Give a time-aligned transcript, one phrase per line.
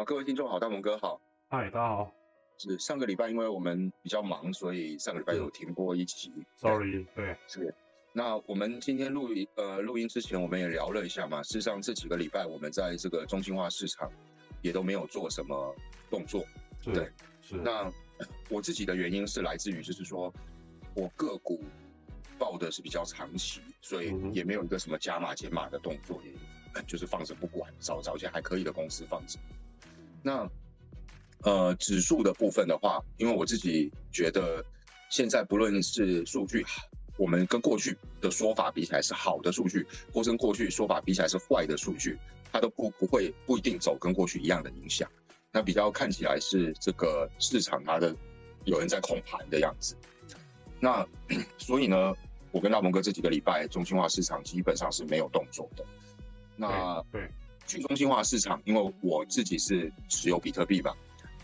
[0.00, 1.20] 啊，各位听众好，大蒙哥好。
[1.50, 2.10] 嗨，大家好。
[2.56, 6.32] 是上个礼拜，因为我们比较忙，所以上个礼拜有停播一集。
[6.56, 7.74] Sorry，对，是。
[8.14, 11.42] 那我们今天录音，呃，录音之前我们也聊了一下嘛。
[11.42, 14.10] 事实上，这几个礼拜我们在这个中心化市场
[14.62, 15.76] 也都没有做什么
[16.08, 16.46] 动作。
[16.82, 17.12] 对，
[17.42, 17.56] 是。
[17.56, 17.92] 那
[18.48, 20.32] 我自己的原因是来自于，就是说
[20.94, 21.62] 我个股
[22.38, 29.38] 报的是比较长期，所以也没有一个什么加码减码的动作，也 就是放着不管，找找一些还可以的公司放着。
[30.22, 30.48] 那
[31.42, 34.64] 呃，指数的部分的话，因为我自己觉得
[35.08, 36.64] 现在不论是数据。
[37.16, 42.18] 我们跟过去的说法比起来是好的数据，或跟过去说法比起来是坏的数据，
[42.50, 45.06] 它都不不会不一定走跟过去一样的影响。
[45.52, 48.16] 那比较看起来是这个市场它的
[48.64, 49.94] 有人在控盘的样子。
[50.78, 51.06] 那
[51.58, 52.14] 所以呢，
[52.52, 55.84] 我跟大鹏哥这几个礼拜中心化市场基本上是没有动作的。
[56.56, 57.30] 那对
[57.78, 60.96] 去中心化市场，因为我自己是持有比特币吧，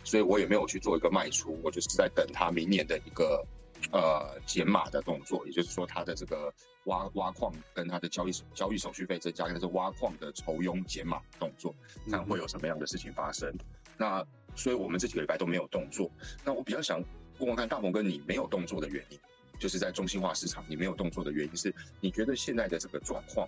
[0.05, 3.45] 所以我也没有去做一个卖出，我就是在等它明年的一个。
[3.93, 6.53] 呃，减码的动作，也就是说，它的这个
[6.87, 11.73] 挖挖矿跟它的交易交易手续费增加，跟是挖矿的筹佣减码动作，
[12.11, 13.55] 看会有什么样的事情发生。
[13.99, 16.11] 那所以我们这几个礼拜都没有动作。
[16.43, 16.99] 那我比较想
[17.39, 19.19] 问问看，大鹏哥，你没有动作的原因，
[19.59, 23.47] 就是在中心化市场你没有动作的原因是，你觉得现在的这个状况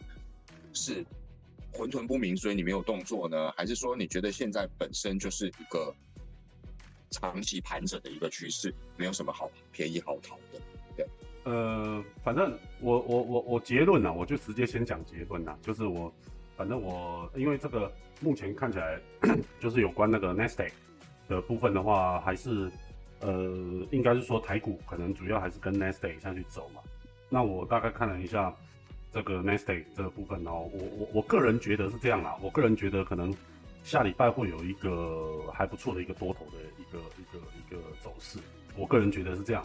[0.74, 1.04] 是
[1.72, 5.94] 混沌不明，所以你没有动作呢，还是说你觉得现在本身就是一个？
[7.10, 10.60] 长期盘整的一个趋势，没有什么好便宜好逃的。
[10.94, 11.06] 对，
[11.44, 16.12] 呃，反正我我我我结论呢，我就直接先讲结论呐，就是我
[16.54, 19.00] 反正我因为这个目前看起来
[19.58, 20.70] 就是有关那个 Nasdaq
[21.28, 22.70] 的部分的话，还是
[23.20, 23.32] 呃，
[23.90, 26.82] 应该是说台股可能主要还是跟 Nasdaq 下去走嘛。
[27.30, 28.54] 那我大概看了一下
[29.12, 33.34] 这个 Nasdaq 这个部分哦，我我我个人觉得是这样啦，我个人觉得可能。
[33.84, 38.38] 下礼拜会有一个还不错的一个多头的一个一个一个走势，
[38.76, 39.64] 我个人觉得是这样。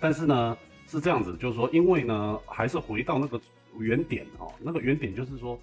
[0.00, 3.38] 但是呢，是这样子，就是说，因为呢，还是回到那个
[3.78, 5.58] 原点哦，那个原点就是说，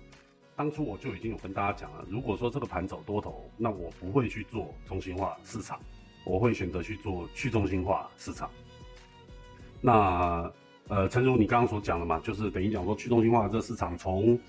[0.55, 5.79] 当初我就已经有跟大家讲了，如果说这个盘走多头，那我不会去做中心化市场，
[6.25, 8.51] 我会选择去做去中心化市场。
[9.81, 10.51] 那
[10.87, 14.39] 呃，陈如你刚刚所讲的嘛，就是等于讲说去中心化这市场从。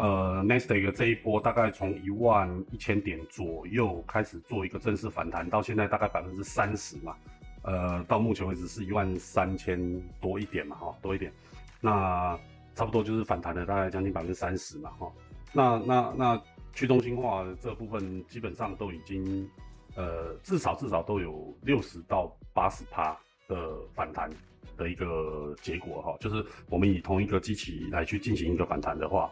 [0.00, 7.16] 呃，Nasdaq 这一波大概从一万一千点左右开始做一个正式反弹，到现在大概百分之三十嘛，
[7.62, 9.76] 呃，到目前为止是一万三千
[10.20, 11.32] 多一点嘛，哈，多一点，
[11.80, 12.38] 那
[12.76, 15.12] 差不多就是反弹了大概将近百分之三十嘛，哈，
[15.52, 19.50] 那那那去中心化这部分基本上都已经，
[19.96, 23.18] 呃，至少至少都有六十到八十趴
[23.48, 24.30] 的反弹
[24.78, 29.30] 的一个结果，哈，就是我们以同一个机器来去进行一个反弹的话。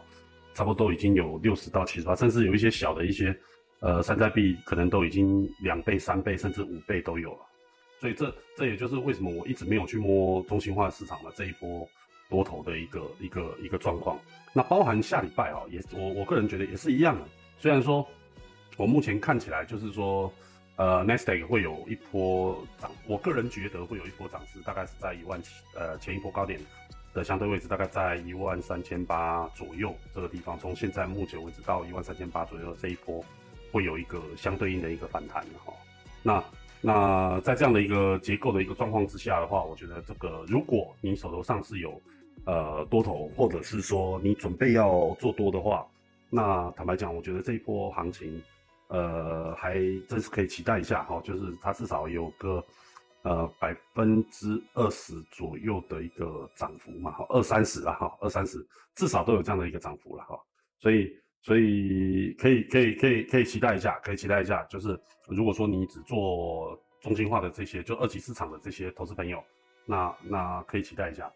[0.53, 3.37] 差不多都已经有六十到七十八，甚至有一些小的一些，
[3.79, 7.39] 呃，山寨币可能都已经两倍、三倍，甚至五倍都有了。
[7.99, 11.87] 所以这这也就是为什么我一直没有去摸中心化市场的这一波
[12.27, 14.19] 多头的一个一个一个状况。
[14.51, 17.25] 那包含下礼拜啊，也我我个人觉得也是一样的。
[17.59, 18.03] 虽然说
[18.77, 20.33] 我目前看起来就是说，
[20.77, 26.59] 呃，Nasdaq 会有一波涨，我个人觉得会有一波涨势，大概是在一万七，呃，前一波高点。
[27.13, 33.25] 的相对位置大概在一万三千八左右这个地方，从现在目前为止到一万三千八左右这一波，
[33.71, 35.73] 会有一个相对应的一个反弹哈。
[36.21, 36.43] 那
[36.79, 41.99] 那在这样的一个结构的一个状况之下的话，我觉得这个如果你手头上是有
[42.45, 45.87] 呃多头，或者是说你准备要做多的话，
[46.29, 48.39] 那坦白讲，我觉得这一波行情
[48.87, 49.75] 呃还
[50.07, 52.63] 真是可以期待一下哈，就是它至少有个。
[53.23, 58.65] 呃，百分之二十左右的一个涨幅嘛，哈，二三十了哈，二三十
[58.95, 60.39] 至少都有这样的一个涨幅了哈，
[60.79, 61.11] 所以
[61.41, 64.97] 所以可以可以可以可以期待一下，可以期待一下，就是
[65.27, 69.43] 如果说你只做中心化的这些，就二级市场的这些投资朋友，
[69.85, 71.29] 那那可以期待一下。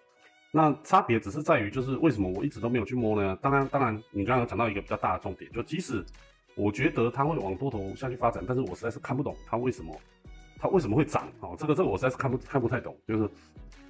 [0.54, 3.38] 那差别只是在于，就是为什么我一直都没有去摸呢？
[3.42, 6.06] 当然当然，你刚刚讲到一个比较大的重点，就即使
[6.62, 9.96] 我觉得它会往多头下去发展，但是我实在是看不懂它为什么。
[10.64, 11.28] 它为什么会涨？
[11.40, 13.30] 哦，这个这个我实在是看不看不太懂，就是，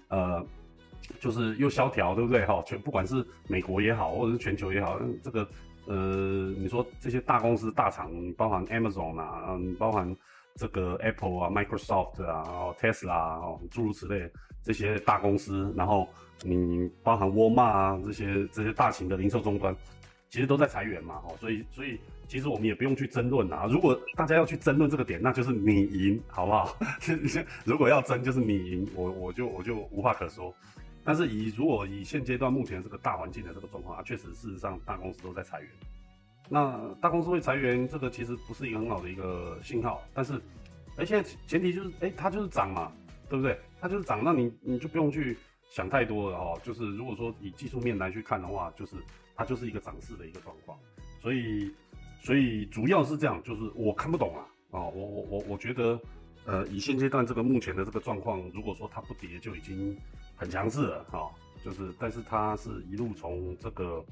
[0.08, 0.42] 呃，
[1.20, 2.46] 就是又萧条，对不对？
[2.46, 5.46] 哈，全不管是美国也好，或者是全球也好，这个，
[5.88, 5.96] 呃，
[6.58, 10.16] 你说这些大公司大厂，包含 Amazon 啊，嗯，包含
[10.56, 14.32] 这个 Apple 啊、Microsoft 啊、Tesla 啊，诸如此类
[14.64, 16.08] 这些大公司，然后
[16.42, 19.76] 你包含沃尔玛啊这些这些大型的零售终端，
[20.32, 22.00] 其实都在裁员嘛，哦，所以所以。
[22.28, 26.78] 其实我们也不用去争论啊，如果大家要去争论这个点，那就是你赢，好不好？
[27.66, 30.56] 如果要争，就是你赢，我我就我就无话可说。
[31.04, 35.70] 但是以如果以现阶段目前这个大环境的这个状况啊，确实事实上大公司都在裁员，
[36.48, 40.02] 那大公司会裁员，这个其实不是一个很好的一个信号。
[40.14, 40.42] 但是，
[40.96, 42.94] 哎，现在前提就是，哎，它就是涨嘛，
[43.28, 43.60] 对不对？
[43.82, 45.38] 它就是涨，那你你就不用去
[45.70, 46.58] 想太多了哦。
[46.64, 48.96] 就是如果说以技术面来去看的话，就是
[49.42, 50.78] 它就是一个涨势的一个状况。
[51.20, 51.74] 所以，
[52.22, 56.00] 所以主要是这样，就是我看不懂啊，哦，我我我我觉得，
[56.46, 59.98] 呃，以现阶段这个目前的这个状况，如果说它不跌，就已经
[60.36, 61.32] 很强势了，哈。
[61.64, 64.04] 就是，但是它是一路从这个，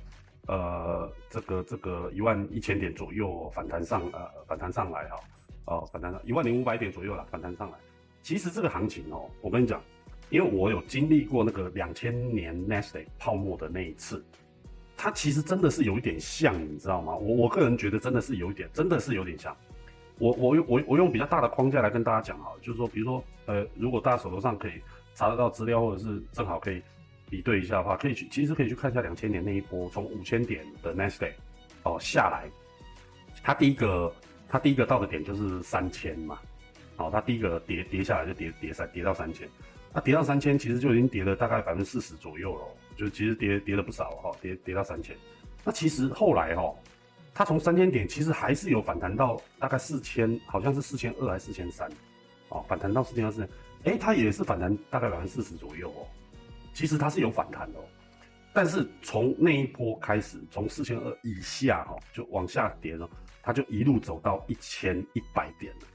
[0.48, 5.20] 呃，这个这个一万一千点左右反弹上，呃，反弹上来哈，
[5.66, 7.78] 哦，反弹上一万零五百点左右了，反弹上来。
[8.22, 9.82] 其实这个行情哦，我跟你讲，
[10.30, 14.24] 因为我有经历过那个两千年 Nasdaq 泡沫的那一次，
[15.02, 17.16] 它其实真的是有一点像，你知道吗？
[17.16, 19.56] 我我个人觉得真的是有一点，真的是有点像。
[20.18, 24.74] 我我用我我用比较大的框架来跟大家讲哈，就是说，比如说，呃，如果大家手头上可以
[25.16, 26.82] 查得到资料，或者是正好可以。
[27.32, 31.34] 比对一下的话，可以去，其实可以去看一下两千年那一波从五千点的 Nasdaq
[31.84, 32.50] 哦下来，
[33.44, 34.12] 它第一个
[34.48, 36.40] 它第一个到的点就是三千嘛，
[36.98, 39.48] 哦，它第一个跌跌下来就跌跌三跌到三千，
[39.94, 42.62] 它跌到三千其实就已经跌了大概百分之四十左右了，
[43.00, 45.16] 就其实跌跌了不少哈，跌跌到三千，
[45.64, 46.76] 那其实后来哈，
[47.34, 51.90] 它从三千点其实还是有反弹到大概四千，好像是四千二还是四千三，
[52.50, 53.50] 哦，反弹到四千二四千，
[53.86, 56.06] 哎，它也是反弹大概百分之四十左右哦。
[56.74, 57.80] 其实它是有反弹的，
[58.54, 63.10] 但是从那一波开始，从四千二以下哈，就往下跌了，
[63.42, 65.88] 它就一路走到一千一百点了，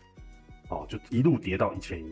[0.71, 2.11] 哦，就一路跌到一千一，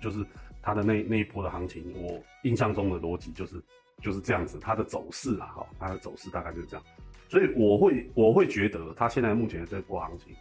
[0.00, 0.24] 就就是
[0.62, 3.60] 它的那那一波的行情，我印象中的逻辑就是
[4.00, 6.84] 就是这样子，它的走势啊，哈，它的走势大概就是这样，
[7.28, 10.34] 所以我会我会觉得它现在目前的这波行情，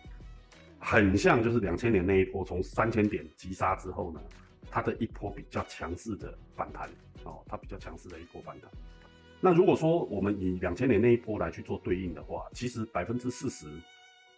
[0.79, 4.21] 很像就是两千年那一波从三千点急杀之后呢，
[4.69, 6.89] 它的一波比较强势的反弹。
[7.23, 8.71] 哦，它比较强势的一波反弹。
[9.39, 13.67] 那如果说我们以两千年那一波来去做对应的话，其实百分之四十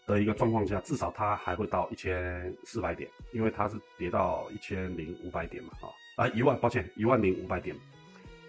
[0.06, 5.70] 的一个状况下，至少它还会到一千四百点，因为它是跌到一千零五百点嘛，
[6.18, 7.74] 啊啊一万，抱歉一万零五百点。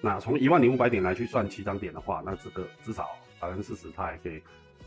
[0.04, 3.08] 那从一万零五百点来去算七张点的话，那这个至少
[3.40, 4.38] 百分之四十它还可以，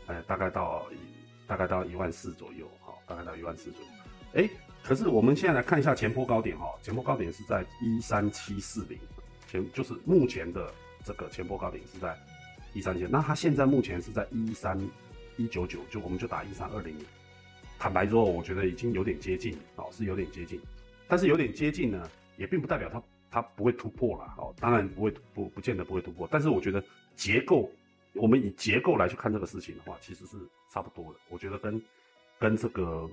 [0.06, 0.86] 呃，大概到
[1.44, 3.88] 大概到一万四左右，哈，大概到一万四左右。
[4.34, 4.48] 哎，
[4.80, 8.96] 可是我们现在来看一下前波高点，哈，前波高点是在一三七四零。
[9.48, 10.72] 前就是目前的
[11.02, 12.16] 这个前波高点是在
[12.72, 14.78] 一三千，那它现在目前是在一三
[15.36, 16.94] 一九九，就我们就打一三二零。
[17.76, 20.60] 坦白说，我觉得已经有点接近哦，是有点接近，
[21.08, 23.02] 但是有点接近呢，也并不代表它
[23.40, 26.82] 它不会突破了哦，当然不会不不见得不会突破，但是我觉得
[27.14, 27.70] 结构，
[28.14, 30.36] 我们以结构来去看这个事情的话，其实是
[30.72, 31.20] 差不多的。
[31.28, 31.82] 我觉得跟
[32.38, 33.08] 跟这个。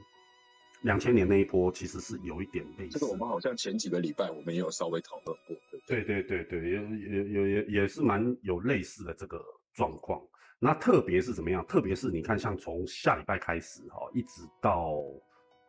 [0.82, 5.56] 两千年那一波其实是有一点类似，这个我们好像前几个礼拜我们也有稍微讨论过。
[5.88, 9.44] 对对对对，也也也也也是蛮有类似的这个
[9.74, 10.22] 状况。
[10.60, 11.66] 那特别是怎么样？
[11.66, 15.02] 特别是你看，像从下礼拜开始哈，一直到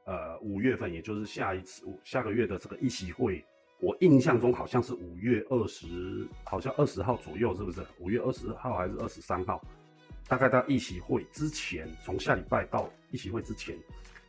[0.05, 3.43] 呃五月份，也就是下一次下个月的这个议席会，
[3.81, 7.81] 我印象中好像是五月二十，好像二十号左右，是不是？
[7.99, 9.63] 五月二十号还是二十三号？
[10.29, 13.77] 大概到议席会之前，从下礼拜到议席会之前。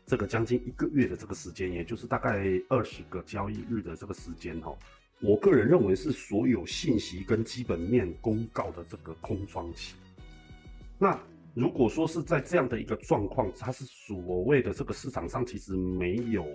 [0.05, 4.73] 这个将近一个月的这个时间，也就是大概二十个交易日的这个时间哈，
[5.21, 9.95] 我个人认为是所有信息跟基本面公告的这个空窗期。
[10.97, 11.19] 那
[11.53, 16.45] 如果说是在这样的一个状况，它是所谓的这个市场上其实没有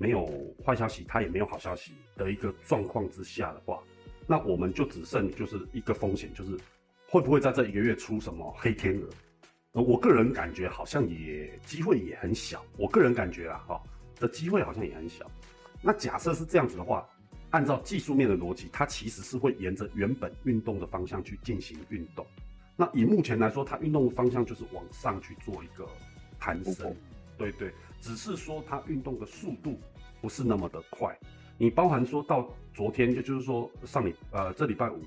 [0.00, 0.26] 没有
[0.64, 3.82] 坏消息，它也没有好消息的一个状况之下的话，
[4.26, 6.58] 那我们就只剩就是一个风险，就是
[7.06, 9.82] 会不会在这一个月出什么黑天鹅？
[9.82, 13.82] 我个人感觉好像也机会也很小，我个人感觉啊，哈，
[14.16, 15.30] 的机会好像也很小。
[15.82, 17.06] 那假设是这样子的话，
[17.50, 22.26] 按照技术面的逻辑，它其实是会沿着原本运动的方向去进行运动。
[22.74, 25.86] 那以目前来说，它运动的方向就是往上去做一个
[26.38, 26.96] 攀升，
[27.36, 27.70] 对对，
[28.00, 29.78] 只是说它运动的速度
[30.20, 31.16] 不是那么的快。
[31.58, 35.02] 你包含说到昨天，就就是说上礼呃这礼拜五，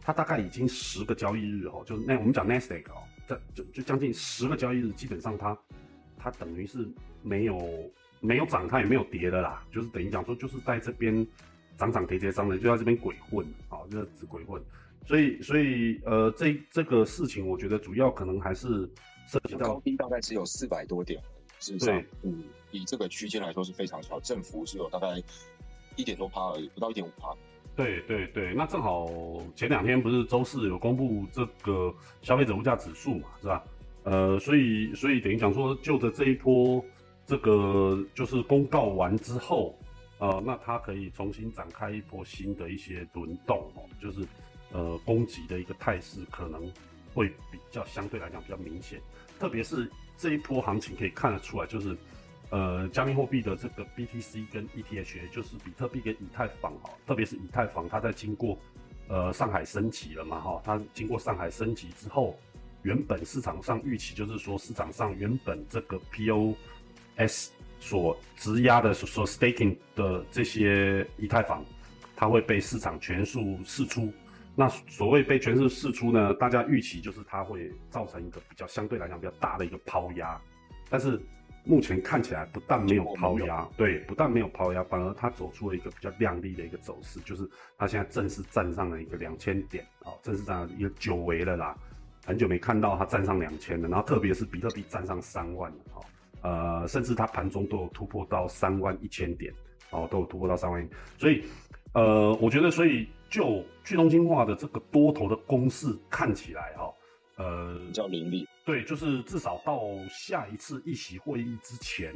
[0.00, 3.02] 它大概已经十个交易日哦，就是那我们讲 Nasdaq 哦。
[3.54, 5.58] 就就将近十个交易日，基本上它
[6.16, 6.88] 它等于是
[7.22, 7.60] 没有
[8.20, 11.26] 没有涨，它也没有跌的啦，就是等于讲说就是在这边
[11.76, 14.62] 涨涨跌跌涨的，就在这边鬼混啊，就只鬼混。
[15.04, 18.88] 所以所以呃，这这个事情，我觉得主要可能还是
[19.26, 21.20] 涉及到高低大概只有四百多点，
[21.60, 25.22] 事实上，嗯，以这个区间来说是非常小，振幅只有大概
[25.96, 27.34] 一点多趴而已，不到一点五趴。
[27.76, 29.08] 对对对，那正好
[29.54, 33.64] 前两天不是周四有公布这个消费者物价指数嘛，是吧？
[34.02, 36.84] 呃，所以所以等于讲说，就着这一波
[37.26, 39.78] 这个就是公告完之后，
[40.18, 44.26] 呃，那它可以重新展开一波新的一些轮动哦，就是
[44.72, 46.60] 呃供给的一个态势可能
[47.14, 49.00] 会比较相对来讲比较明显，
[49.38, 49.88] 特别是
[50.18, 51.96] 这一波行情可以看得出来，就是
[52.50, 58.58] 呃加密货币的这个 BTC 跟 ETH，就是比特币跟以太坊哈，特别是以太坊，它在经过
[59.06, 62.36] 呃上海升级了嘛哈，它经过上海升级之后，
[62.82, 71.64] 原本市场上预期就是说市场上原本这个 POS 所质押的所 staking 的这些以太坊，
[72.16, 74.12] 它会被市场全数释出。
[74.58, 80.36] 那所谓被全市释出呢，大家预期就是它会造成一个比较相对来讲比较大的一个抛压。
[80.90, 81.20] 但是
[81.62, 87.48] 目前看起来不但没有抛压，对，不但没有抛压，反而它走出了一个比较亮丽的一个走势，就是
[87.78, 91.76] 它现在正式站上了一个两千点啊，正式站一个久违了啦，
[92.26, 93.86] 很久没看到它站上两千了。
[93.88, 96.00] 然后特别是比特币站上三万了哈。
[96.40, 99.54] 呃，甚至它盘中都有突破到三万一千点，
[99.90, 101.44] 哦，都有突破到三万，所以，
[101.92, 106.94] 呃，我觉得，所以就去中心化的这个多头的攻势看起来，哈，
[107.36, 112.14] 呃，比较凌厉，对，就是至少到下一次议席会议之前，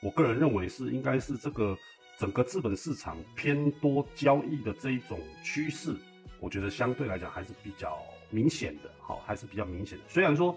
[0.00, 1.76] 我个人认为是应该是这个
[2.18, 5.94] 整个资本市场偏多交易的这一种趋势，
[6.40, 7.98] 我觉得相对来讲还是比较
[8.30, 10.56] 明显的，好，还是比较明显的，虽然说。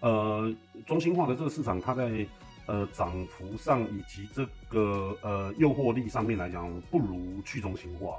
[0.00, 0.54] 呃，
[0.86, 2.24] 中心化的这个市场，它在
[2.66, 8.18] 呃涨幅上以及这个呃诱惑力上面来讲，不如去中心化。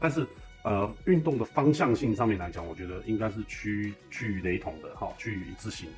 [0.00, 0.26] 但是
[0.62, 5.96] 呃运动的方向性上面来讲，我觉得应该是趋趋雷同的哈，趋于一致性的。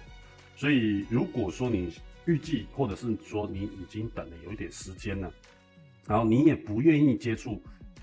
[0.56, 1.92] 所以如果说你
[2.26, 5.32] 预计，或者是说你已经等了有一点时间了，
[6.06, 7.60] 然后你也不愿意接触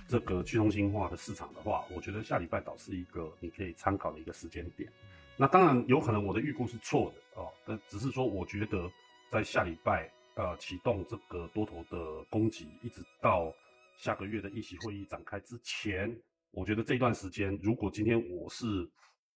[0.08, 4.92] 这个去中心化的市场的话，我觉得下礼拜倒是一个你可以参考的一个时间点。
[5.38, 8.90] 那当然有可能我的预估是错的哦，但只是说我觉得
[9.32, 13.54] 在下礼拜呃启动这个多头的攻击，一直到
[13.98, 16.10] 下个月的议席会议展开之前，
[16.58, 18.66] 我觉得这段时间如果今天我是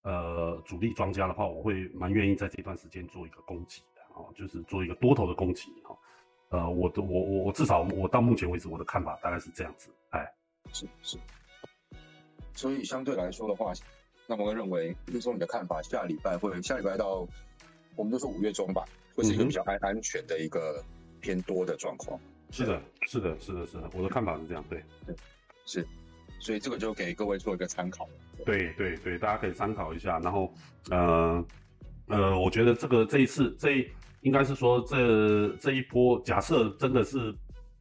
[0.02, 5.96] 呃主力庄家的话，我会蛮愿意在这段时间做一个攻击的哦，就是做一个多头的攻击哈。
[6.50, 10.34] 呃，我的我我我至少我到目前为止我的看法大概是这样子，哎，
[10.74, 11.20] 是是，
[12.56, 13.72] 所以相对来说的话。
[14.26, 17.28] 那我会认为，比如说你的看法，下礼拜会下礼拜到，
[17.96, 20.84] 我们就说五月中吧，会是一个比较安安全的一个
[21.20, 22.20] 偏多的状况。
[22.50, 25.16] 是的，是的，是的，是的，我的看法是这样，对，对，
[25.66, 25.86] 是，
[26.42, 28.10] 所以这个就给各位做一个参考。
[28.46, 30.20] 对对对，大家可以参考一下。
[30.20, 30.54] 然后，
[30.90, 31.46] 呃
[32.08, 33.90] 呃，我觉得这个这一次这
[34.22, 37.34] 应该是说这这一波，假设真的是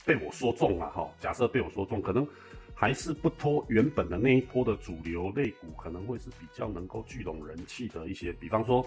[0.05, 2.25] 被我说中了哈，假设被我说中，可能。
[2.73, 8.83] 还是不脱原本的那一波的主流类股，可能会是比较能够聚拢人气的一些，比方说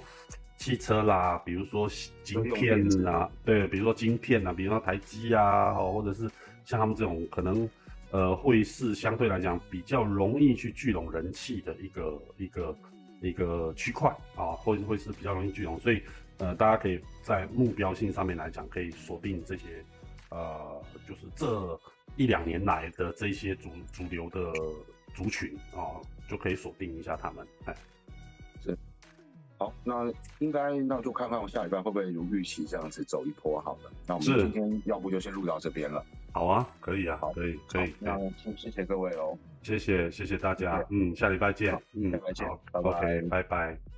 [0.57, 1.87] 汽车啦，比如说
[2.23, 6.27] 晶片啦，对，比如说晶片啦，比如说台积啊，或者是
[6.65, 7.69] 像他们这种可能，
[8.13, 12.77] 呃，会是相对来讲比较容易去聚拢人气的一个一个
[13.20, 16.01] 一个区块啊，会会是比较容易聚拢，所以
[16.38, 19.84] 呃，大家可以在目标性上面来讲，可以锁定这些，
[20.29, 21.79] 呃，就是这。
[22.15, 24.53] 一两年来的这些主主流的
[25.15, 25.98] 族群啊，
[26.29, 27.43] 就可以锁定一下他们。
[27.65, 27.75] 哎，
[29.63, 33.91] 好，那应该那就看看我下礼拜会不会如预期这样子走一波好了。
[34.08, 36.03] 那我们今天要不就先录到这边了。
[36.34, 37.93] 好啊，可以啊，好，可以，可以。
[38.00, 43.92] 那谢谢谢各位哦，谢谢谢谢大家，嗯，下礼拜见，嗯，拜拜见，OK，拜拜。